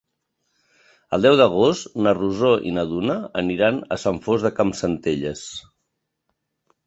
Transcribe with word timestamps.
El 1.17 1.25
deu 1.27 1.35
d'agost 1.41 1.99
na 2.05 2.13
Rosó 2.19 2.49
i 2.69 2.71
na 2.77 2.85
Duna 2.93 3.17
aniran 3.43 3.77
a 3.95 3.99
Sant 4.05 4.17
Fost 4.29 4.47
de 4.49 4.53
Campsentelles. 4.61 5.45